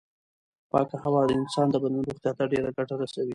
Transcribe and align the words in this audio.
پاکه 0.71 0.95
هوا 1.03 1.21
د 1.27 1.31
انسان 1.39 1.67
د 1.71 1.75
بدن 1.83 2.01
روغتیا 2.07 2.31
ته 2.37 2.43
ډېره 2.51 2.69
ګټه 2.77 2.95
رسوي. 3.01 3.29